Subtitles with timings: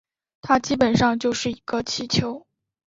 [0.41, 2.47] 它基本上就是一个气球